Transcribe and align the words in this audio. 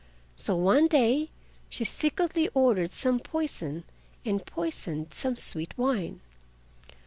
So 0.35 0.55
one 0.55 0.87
day 0.87 1.29
she 1.69 1.83
secretly 1.83 2.49
ordered 2.55 2.91
some 2.91 3.19
poison 3.19 3.83
and 4.25 4.43
poisoned 4.43 5.13
some 5.13 5.35
sweet 5.35 5.77
wine. 5.77 6.21